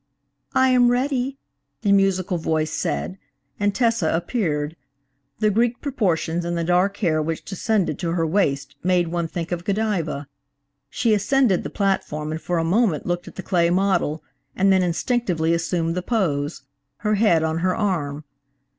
[0.55, 1.37] "I am ready,"
[1.83, 3.19] the musical voice said,
[3.59, 4.75] and Tessa appeared.
[5.37, 9.51] The Greek proportions, and the dark hair which descended to her waist made one think
[9.51, 10.27] of Godiva.
[10.89, 14.23] She ascended the platform and for a moment looked at the clay model,
[14.55, 16.63] and then instinctively assumed the pose,
[17.05, 18.23] her head on her arm.